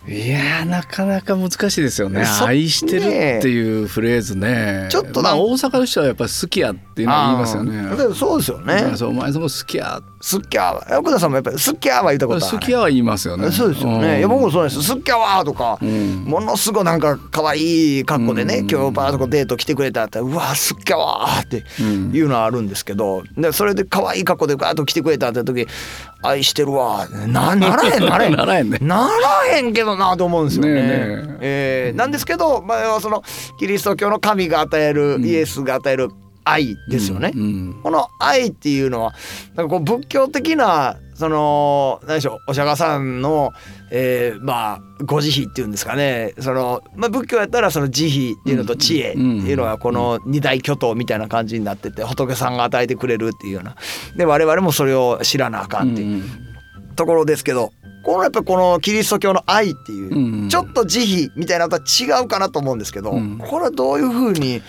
[0.09, 2.25] いやーなかなか難しいですよね。
[2.25, 4.87] そ愛してるっていうフレーズね。
[4.89, 8.15] ちょっとまあ大阪の人はやっぱり好きやっていうのは言いますよね。
[8.15, 8.95] そうですよね。
[9.03, 12.59] お前そこ好きやすっきゃー奥田さんもやっぱりすっきゃーは言ったことある。
[12.59, 13.51] 好きやは言いますよね。
[13.51, 14.19] そうですよね、ん。
[14.19, 16.25] いや僕もそうです「すっきゃわ」とか、ん。
[16.25, 18.71] ものすごいなんか可愛い格好でね、うん。
[18.71, 25.67] 今日バーとかデート来てくれたって「うわすっきゃわ」っていうのはあるんですけどでそれで可愛い格好でバーッと来てくれたって時
[26.23, 28.37] 「愛してるわ」なならへん ならへん。
[28.37, 28.79] ならへんね。
[28.81, 29.09] な
[29.51, 30.73] らへんけどなと思うんですよね。
[30.75, 31.93] ねえねえ。
[31.95, 33.23] ーなんですけど、まあ、その
[33.59, 36.09] キリスト教の神が与える、イエスが与える
[36.47, 37.33] 愛ですよね。
[37.35, 37.81] うんうん。
[37.83, 39.15] この愛っていうのは
[39.55, 43.53] なんかこう仏教的なその何でしょうお釈迦さんの、
[43.91, 46.33] えーまあご慈悲っていうんですかね。
[46.39, 53.77] その、まあ、仏教やったらその慈悲っていうのと知恵っていうのはこの二大巨頭みたいな感じになってて仏さんが与えてくれるっていうような。
[54.17, 56.25] で我々もそれを知らなあかんっていう
[56.95, 57.73] ところですけど
[58.07, 63.39] このやっぱこのキリスト教の愛っていう、うんちょっと慈悲みたいなのとは違うかなと思うんですけど、うん。
[63.39, 64.63] これはどういうふうに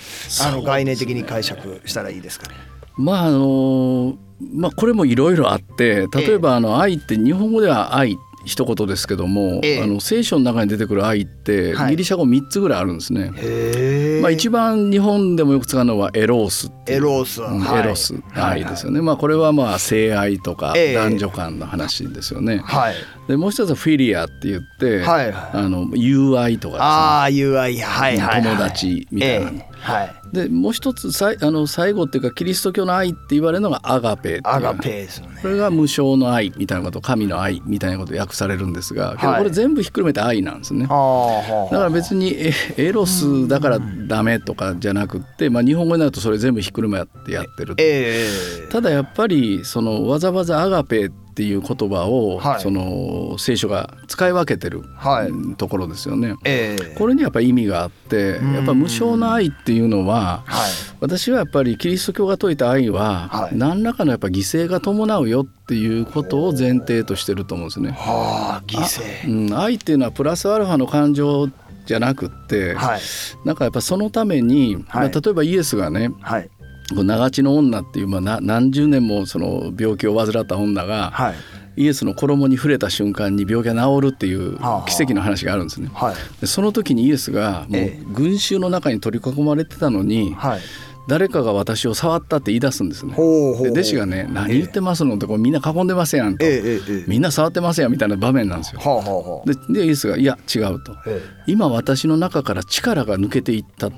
[0.43, 2.55] あの概念的に解釈したらいいですかね？
[2.97, 4.17] まああの
[4.55, 9.83] まあこれもいろいろあって例えばあの愛って日本語では愛一言ですけども、ええ。
[9.83, 11.91] あの聖書の中に出てくる愛ってはい。
[11.91, 13.31] ギリシャ語3つぐらいあるんですね。
[13.35, 17.79] へまあ、一番日本でもよく使うのはエロースエロース、うんはい。
[17.81, 20.93] エロス愛ですよね、まあこれはまあ性愛とかええ。
[20.95, 22.61] 男女間の話ですよね。
[22.63, 22.95] はい。
[23.27, 29.51] でもう一つはフィリアって言って、はいあの友愛とかああ UI はいはい、はい、友達みたいな。
[29.51, 30.15] ええはい。
[30.33, 35.39] でもう一つさいあの最後っていうかキリスト教の愛って言われるのがアガペアガペですよね。
[35.41, 40.85] これが無償の愛みたいなこと神の愛みたいなことを訳されるんですがけどはいこれ全部ひっくるめて愛なんですね。
[40.87, 41.71] はあはあ。
[41.71, 48.27] だから別にエエロスだからダメとかじゃなくって、まあ、日本語になるとそれ全部ひっくるめてやってるえ
[48.65, 52.61] えただやっぱりそのわざわざアガペっていう言葉を、はい。
[52.61, 55.27] その聖書が使い分けてる、はい。
[55.29, 56.35] うんところですよね。
[56.45, 56.95] ええ。
[56.97, 58.53] これにやっぱ意味があってん。
[58.53, 60.71] やっぱ無償の愛っていうのははい。
[60.99, 63.57] 私はやっぱりキリスト教が説いた愛ははい。
[63.57, 67.91] 何らかのやっぱ犠牲が伴うよっていうことを前提としてると思うんですね。
[67.91, 69.29] はあ犠牲。
[69.29, 71.49] うん、愛っていうのはプラスアルファの感情
[71.87, 73.01] じゃなくって、はい
[73.45, 76.49] なんかやっぱそのために、はいまあ例えばイエスがねはい
[76.91, 81.35] 長地の女っていう、まあ、な何十年もその病気を患った女が、はい。
[81.79, 85.91] イエスの衣に触れた瞬間に病気が治るっていう奇跡の話があるんですね。
[85.93, 86.15] はい。
[86.41, 90.59] でその時にイエスがもうええ群衆の中に取り囲まれてたのに、はい。
[91.07, 93.13] 誰かが私を触ったって言い出すんですね。
[93.13, 97.03] ほうほうで弟子がね「何言ってますの?」ってこうみんな囲んでますやんと、ええええええ。
[97.07, 98.81] みんな触ってますやんみたいな場面なんですよ。
[98.81, 99.69] はあはあはあ。
[99.69, 100.95] ででイエスが「いや違う」と。
[101.05, 103.89] え「今私の中から力が抜けていった」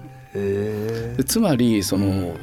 [1.25, 2.35] つまりその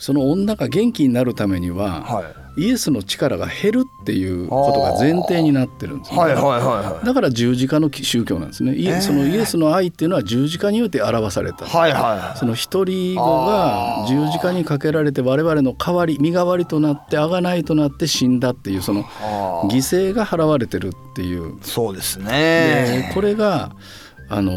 [0.00, 2.40] その女が元気になるためには、はい。
[2.56, 7.06] イエスの力が減るっていうことが前提になってるんですね、はいはいはいはい。
[7.06, 9.00] だから十字架の宗教なんですね、イエえー。
[9.00, 21.58] そのイエスの愛っていうのは十字架によって表された、はいはいその一人子が十字架にかけられて我々の代わり身代わりとなって贖いとなって死んだっていうそのあ犠牲が払われてるっていう。
[21.62, 23.72] そうですでねこれが
[24.28, 24.52] あの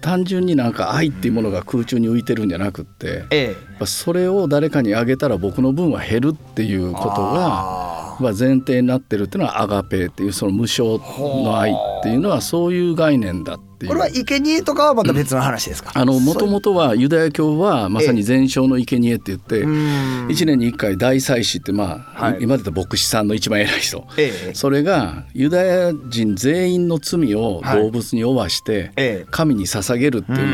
[0.00, 3.86] 単純になんか愛っていうものが空中に浮いてるんじゃなくってええ。
[3.86, 10.98] それを誰かにあげたら僕の分は減るっていうことが前提になってるっていうのはアガペーっていうその無償
[11.44, 13.92] の愛っていうのはそういう概念だっていう。
[13.92, 15.92] ーこれは生贄とかはまた別の話ですか？
[15.94, 20.26] あのもともとはユダヤ教はまさに全焼の生贄って言ってうん。
[20.28, 22.38] 1年に1回大祭司ってまあ、はい。
[22.40, 24.54] 今だったら牧師さんの一番偉い人ええ。
[24.54, 29.26] それがユダヤ人全員の罪を動物に負わしてええ。
[29.30, 30.48] 神に捧げるっていうのを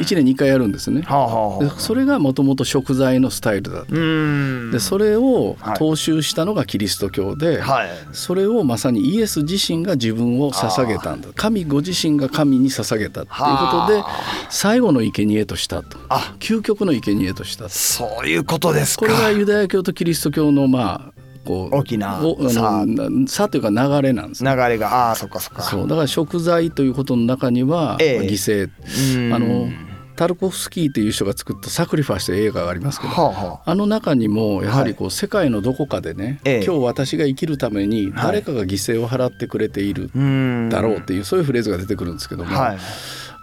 [0.00, 1.00] 1年に1回やるんですね。
[1.00, 1.06] で
[1.78, 3.94] それがもともと食材のスタイルだった。
[3.94, 4.70] うん。
[4.70, 5.76] でそれをはい。
[5.76, 7.88] 踏襲したのがキリスト教で、はい。
[8.12, 11.28] それをまさにイエス自身が自分を捧げたんだ。
[11.34, 14.02] 神ご自身が神に捧げたっていうことで
[14.50, 15.98] 最後の生贄としたと。
[16.08, 16.34] あ。
[16.38, 19.06] 究極の生贄としたそういうことですか。
[19.06, 23.48] これがユダヤ教とキリスト教のまあこう大きなおあ差の差。
[23.48, 24.54] というか流れなんですね。
[24.54, 25.62] 流れがああそっかそっか。
[25.62, 25.88] そう。
[25.88, 28.18] だから食材ということの中には、ええ。
[28.18, 28.70] まあ犠牲。
[29.24, 29.34] うん。
[29.34, 29.68] あの
[30.16, 33.74] タルコフスキーっていう人が作った「サクリファイス」という映画がありますけどはあはあ。
[33.74, 36.64] の中にもやはりこう世界のどこかでね、ええ。
[36.64, 42.78] 今日私が生きるために誰かが犠牲を払ってくれているうんだろうっていうそういうフレーズが出てくるんですけども、はい。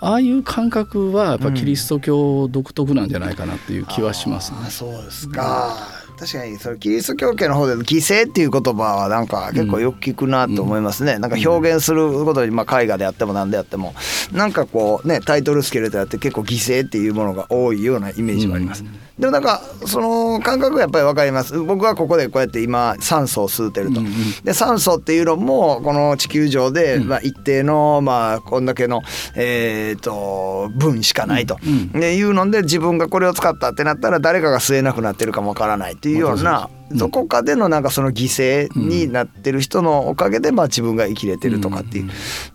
[0.02, 4.58] ああいう感覚はやっぱキリスト教独特なんじゃないかなっていう気はしますね。
[4.68, 13.94] あそうですか確かにそれキリスト教系の方での犠牲っていう言葉はなんか結構よく聞くなと思いますね、なんか表現することに、まあ、絵画であっても何であっても
[14.32, 18.86] なんかこうねタイトルつけるとやって結構犠牲っていうものが多いようなイメージもあります、
[19.20, 21.60] でもなんかその感覚がやっぱり分かります。
[21.60, 29.02] 僕はここでこうやって今酸素を吸ってると、うんうんで酸素っていうのもこの地球上で、まあ、一定のまあこんだけの
[29.36, 42.10] えー、と分しかないと、うんでいうので自分がこれを使ったってなったら誰かが吸えなくなってるかもわからないっていうような、うんどこかでのなんかその犠牲になってる人のおかげでまあ自分が生きれてるとかっていう、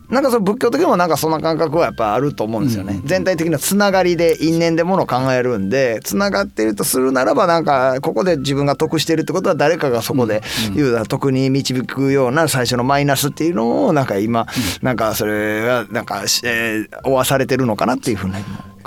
[0.09, 10.41] なんかその仏教的にもなんかそんな感覚はやっぱあると思うんですよね、全体的なつながりで因縁でものを考えるんでつながってるとするならばなんかここで自分が得してるってことは誰かがそこで
[10.75, 14.47] 言うたら得に導くような最初のマイナスっていうのをなんか今
[14.81, 18.33] なんかそれがなんか、えー、負わされてるのかなっていうふうに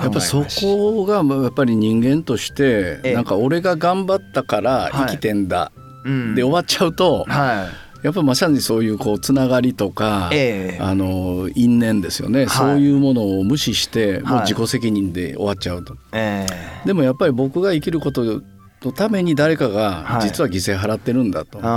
[0.03, 3.15] やっぱそこがまあやっぱり人間としてええ。
[3.15, 5.73] なんか俺が頑張ったから生きてんだ、
[6.05, 6.35] うん。
[6.35, 7.69] で終わっちゃうと、は
[8.03, 8.07] い。
[8.07, 10.83] やっぱまさにそういうこうつながりとか、ええ。
[10.83, 12.47] あの因縁ですよね、い。
[12.49, 14.47] そういうものを無視してもうはい。
[14.47, 15.97] 自己責任で終わっちゃうと。
[16.13, 16.47] え。
[16.85, 18.43] でもやっぱり僕が生きること
[18.85, 20.23] のために誰かがはい。
[20.23, 21.59] 実は犠牲払ってるんだと。
[21.59, 21.69] ー、あ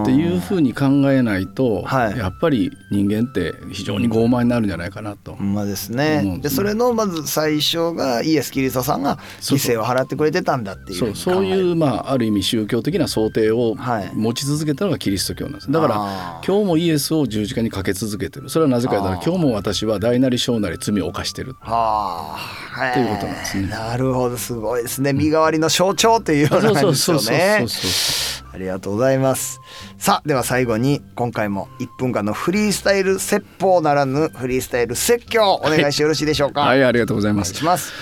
[0.00, 0.02] ー。
[0.02, 2.18] っていうふうに考えないと、はい。
[2.18, 5.36] やっぱり人間って非常に傲慢になるんじゃないかなと。
[5.36, 6.64] まです思ねうんですね。
[6.64, 14.10] でそれのまず最初がイエス・キリストさんが犠牲を払ってくれてたんだっていうそうそういうまあある意味宗教的な想定をはい。
[14.14, 15.70] 持ち続けたのがキリスト教なんです。
[15.70, 18.48] だから今日もイエスを十字架にかけ続けてる。
[18.48, 28.50] それはなぜかというと今日も私は大なり小なり罪を犯してるはあということなんですねなるほどすごいですね身代わりの象徴というような感じですよねそうそう。
[28.52, 29.60] ありがとうございます。
[29.98, 37.54] さあでは最後に今回も1分間のフリースタイル説法ならぬフリースタイル説教お願いしてよろしいでしょうか、はいありがとうございます。
[37.54, 37.92] します。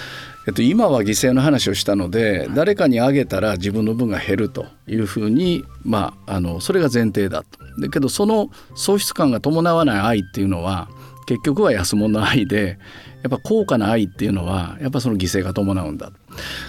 [0.46, 7.58] えっと、今は犠牲の話をしたので誰かにあげたら自分の分が減るというふうに、まあ、あのそれが前提だと。
[7.82, 10.88] だけどその喪失感が伴わない愛っていうのは
[11.26, 12.78] 結局は安物の愛で
[13.22, 16.12] やっぱ高価な愛っていうのはやっぱその犠牲が伴うんだ。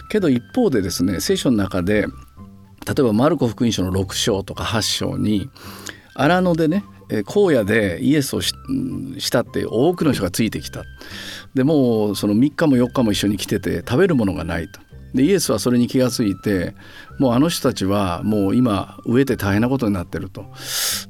[0.09, 2.07] けど一方でですね聖書の中で
[2.85, 5.49] 例えばマルコ福音書の6章とか8章に
[6.15, 6.83] 荒野でね
[7.27, 8.53] 荒野でイエスをし
[9.17, 10.83] したって多くの人がついてきた
[11.53, 14.79] でもうその3日も4日も一緒に来てて食べるものがないと
[15.13, 16.76] でイエスはそれに気が付いて
[17.17, 20.45] もうあの人たちはもう今飢えて大変なことになってると。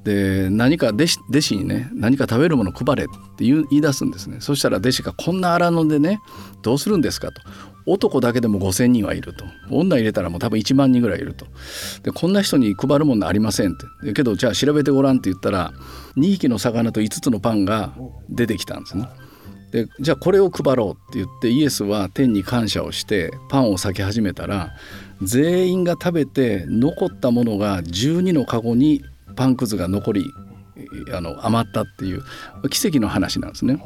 [0.03, 3.05] で何か弟子弟子にね何か食べるもの配れっ
[3.37, 4.37] て言い出すんですね。
[4.39, 6.19] そしたら弟子がこんな荒野でね
[6.61, 7.41] どうするんですかと。
[7.85, 9.45] 男だけでも5,000人はいると。
[9.71, 11.47] 女入れたらもう多分1万人ぐらいいると。
[12.03, 14.13] でこんな人に配るものありませんって。
[14.13, 15.73] けどじゃあ調べてごらんって言ったら
[16.17, 17.93] 2匹の魚と5つのパンが
[18.29, 19.09] 出てきたんですね。
[19.71, 24.71] でじゃあこれを配ろうって言ってイエスは天に感謝をしてパンを裂き始めたら
[25.21, 29.03] 全員が食べて残ったものが12のカゴに
[29.35, 30.25] パンくずが残り
[31.13, 32.23] あの余ったっていう
[32.69, 33.83] 奇跡の話なんですね。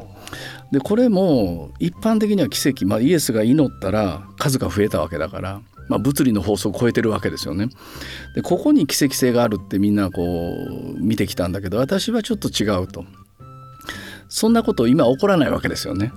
[0.72, 7.70] でこれも一般的には奇跡、まあ、イエスが祈ったら数が増えたわけだから、まあ、物理の法則を超えてるわけですよね。
[8.36, 10.22] でここに奇跡性があるってみんなこ
[10.96, 13.06] う見てきたんだけど私はちょっと違うと。
[14.34, 16.12] そんなこと今起こらないわけですよね。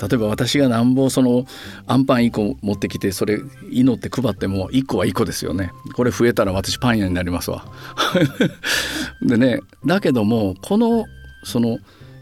[0.00, 1.44] 例えば私がなんぼその
[1.86, 7.64] アンパン1個持ってきてそれ祈って配っても1個は1個ですよねこれ増えたら私パン屋になりますわ
[9.20, 11.04] でねだけどもこの
[11.42, 11.78] その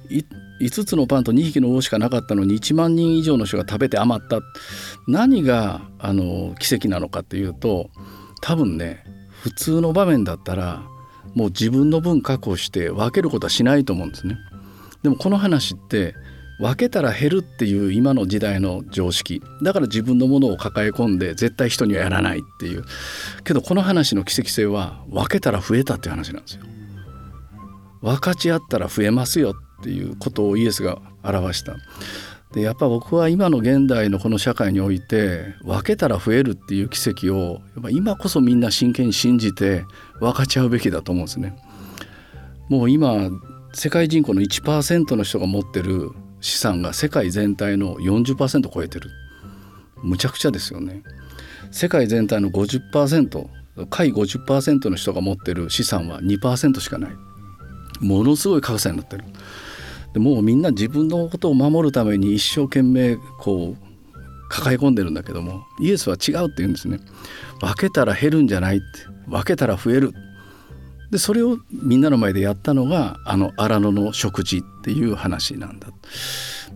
[0.08, 4.40] 5つのパンと2匹の魚しかなかったのに1万人以上の人が食べて余った
[5.06, 7.90] 何があの奇跡なのかっていうと
[8.40, 9.04] 多分ね
[9.42, 10.82] 普通の場面だったら
[11.34, 14.38] もう自分の分確保して分けることはしないと思うんですね。
[15.06, 16.16] でもこの話って
[16.58, 22.84] 分けたら減るっていう今の時代の常識だから自分のものを抱え込んで絶対人にはやらないっていう
[23.44, 26.62] けどこの話の奇跡性は分けたら増えたっていう話なんですよ。
[28.00, 31.76] 分かち合ったら増えますよっていうことをイエスが表した。
[32.52, 39.84] でやっぱ僕は今の現代のこの社会において分けたら増えるっていう奇跡をやっぱ今こそみんな真剣に信じて
[40.18, 41.56] 分かち合うべきだと思うんですね。
[42.68, 43.30] もう今
[43.76, 49.10] 世界人口の1%の人が持ってる資産が世界全体の40%超えてる。
[50.02, 51.02] むちゃくちゃですよね。
[51.70, 53.46] 世界全体の50%
[53.90, 57.10] 下位50%の人が持ってる資産は2%しかない。
[58.00, 59.24] ものすごい格差になってる。
[60.14, 66.98] でもうみんな自分のことを守るために一生懸命こう抱え込んでるんだけどもイエスは違うって言うんですね。
[67.60, 68.86] 分けたら減るんじゃないって。
[69.28, 70.14] 分けたら増える。
[71.10, 75.88] でそれをみんなの前でやったのがあの荒野の食事っていう話なんだ。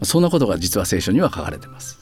[0.03, 1.99] そんなことが実は聖書には書かれてます。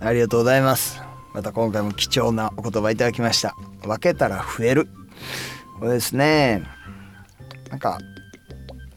[0.00, 1.00] ありがとうございます。
[1.34, 3.54] また今回も貴重なお言葉いただきました。
[3.82, 4.88] 分けたら増える。
[5.78, 6.62] これですね。
[7.70, 7.98] なんか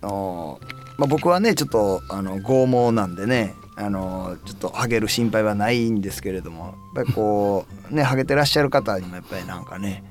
[0.02, 0.60] お、
[0.98, 10.04] まあ、僕はねちょっとあの剛毛なんでねあのちょっとハゲる心配はないんですけれどもやっぱりこうねハゲてらっしゃる方にもやっぱりなんかね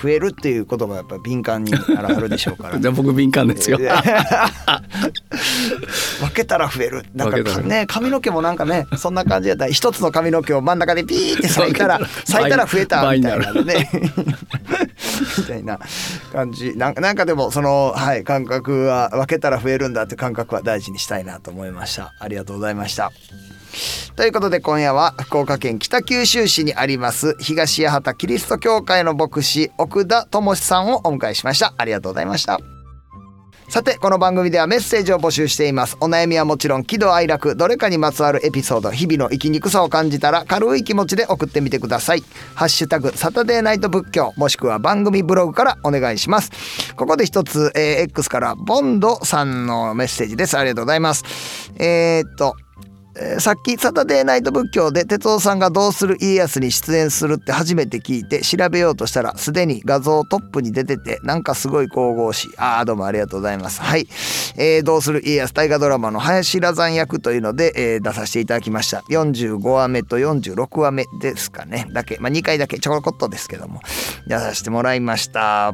[0.00, 2.78] 増えるっていう言葉やっぱ敏感にあるでしょうから。
[2.80, 3.78] じゃ僕敏感ですよ。
[6.20, 7.04] 分けたら増える。
[7.14, 13.90] なんかね髪の毛もなんかねそんな感じやったら一つの髪の毛を真ん中でピーって咲いたら 咲いたら増えたみたいなね。
[15.38, 15.78] みたいな
[16.32, 16.76] 感じ。
[16.76, 22.12] なんかでもそのはい感覚は分けたら増えるんだって感覚は大事にしたいなと思いました。
[22.20, 23.12] ありがとうございました
[24.16, 31.74] ということで今夜は福岡県北九州市にあります東八幡キリスト教会の牧師奥田智さんをお迎えしました。
[31.76, 32.58] ありがとうございました。
[33.68, 35.96] さてこの番組ではメッセージを募集しています。
[36.00, 42.22] お悩みはもちろん喜怒哀楽どれかにまつわるエピソード日々の生きにくさを感じたら軽い気持ちで送ってみてください。
[42.54, 46.94] ハッシュタグサタデーナイト仏教もしくは番組ブログからお願いします。
[46.94, 50.56] ここで一つ、えー、X からボンドさんのメッセージです。
[50.56, 51.24] ありがとうございます。
[51.76, 52.54] えー、っと
[53.18, 62.48] えー、さっき「サタデーナイト仏教」で哲夫さんが「どうする家康」に出演するって初めて聞いて調べようとしたらすでに画像トップに出ててなんかすごい神々しい。
[62.58, 63.80] ああどうもありがとうございます。
[63.80, 64.08] はい、
[64.56, 68.56] えー、どうする家康大河ドラマの林羅山役というので、えー、出させていた。
[68.56, 71.86] だきました45話目と46話目ですかね。
[71.92, 73.80] だけまあ2回だけちょこっとですけども
[74.26, 75.72] 出させてもらいました。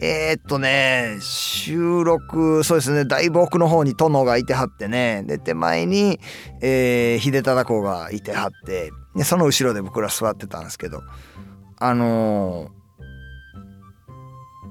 [0.00, 3.04] えー、っとね収録そうですね。
[3.04, 5.22] だいぶ奥の方に殿がいてはってね。
[5.26, 6.18] で手前に、
[6.60, 6.73] えー
[7.14, 11.02] え、秀忠公がいてはってでその後ろで僕ら座ってたんですけど
[11.78, 12.70] あの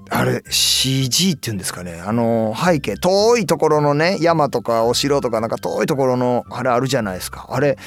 [0.09, 7.77] ー、あれ CG っていうんですかねあのー、背景遠いところのね山とかお城とかなんか遠いところのあれあるじゃないですかあれ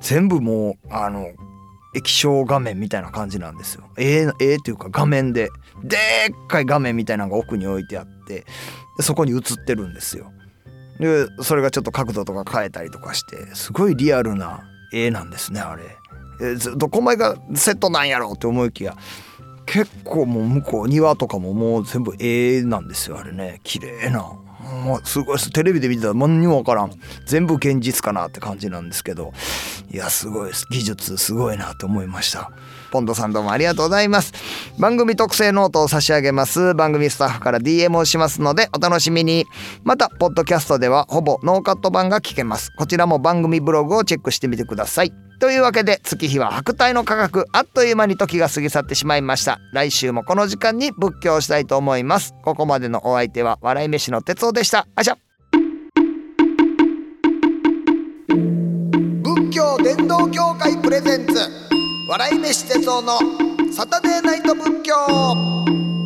[0.00, 1.28] 全部もうあの
[1.94, 3.84] 液晶画面みたいな感じなんですよ。
[3.96, 5.48] ええー、えー、っていうか画面で
[5.82, 5.96] で
[6.44, 8.44] っかい画面みたいなのが奥に置いてあって
[9.00, 10.30] そこに映ってるんですよ。
[10.98, 15.96] でそれがちょっと角度とか変えたりとかしてすごいリアルな絵なんですねあれ。
[16.40, 18.96] えどこまでがセットなんやろうって思いきや
[19.66, 23.60] 結構もう向こう庭とかももう全部絵なんですよあれね。
[23.64, 24.22] 綺麗な。
[24.84, 25.52] もうすごいです。
[25.52, 26.92] テレビで見てたら何にも分からん。
[27.26, 29.32] 全部現実かなって感じなんですけど。
[29.90, 30.66] いやすごいです。
[30.70, 32.50] 技術すごいなと思いました。
[32.90, 34.32] ポンドさんどうもありがとうございます。
[34.78, 36.74] 番組特製ノートを差し上げます。
[36.74, 39.46] 番組スタッフから DM をしますのでお楽しみに。
[39.84, 42.70] またポッドキャストではほぼノーカット版が聞けます。
[42.76, 45.12] こちらも番組ブログをチェックしてみてください。
[45.40, 49.60] というわけで月日は百代の過客あっという間に時が過ぎ去ってしまいました。
[49.72, 52.34] 来週もこの時間に仏教したいと思います。
[52.42, 54.86] ここまでのお相手は笑い飯の哲夫でした。
[54.96, 55.16] あしゃ。
[59.22, 61.67] 仏教伝道協会プレゼンツ。
[62.08, 63.18] 笑い飯哲夫の
[63.70, 64.94] サタデーナイト仏教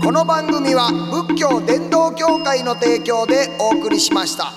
[0.03, 4.53] この番組は仏教伝道協会の提供でお送りしました。